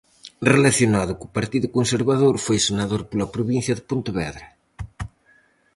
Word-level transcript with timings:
Relacionado 0.53 1.13
co 1.19 1.33
partido 1.37 1.67
conservador, 1.77 2.35
foi 2.45 2.57
senador 2.67 3.01
pola 3.09 3.31
provincia 3.35 3.73
de 3.75 3.85
Pontevedra. 3.89 4.47